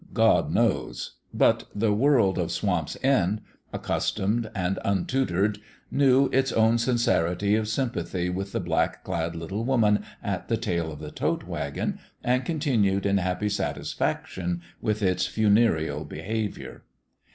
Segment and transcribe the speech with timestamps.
[0.15, 1.17] God knows!
[1.31, 3.39] But the world of Swamp's End,
[3.71, 5.59] accustomed and untutored,
[5.91, 10.57] knew its own sin cerity of sympathy with the black clad little woman at the
[10.57, 16.17] tail of the tote wagon, and con tinued in happy satisfaction with its funereal be
[16.23, 16.81] haviour.